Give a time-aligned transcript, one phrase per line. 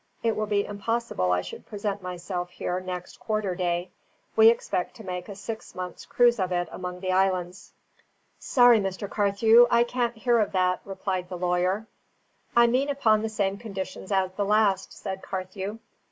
[0.23, 3.91] It will be impossible I should present myself here next quarter day;
[4.35, 7.71] we expect to make a six months' cruise of it among the islands."
[8.39, 9.07] "Sorry, Mr.
[9.07, 11.85] Carthew: I can't hear of that," replied the lawyer.
[12.55, 15.77] "I mean upon the same conditions as the last," said Carthew.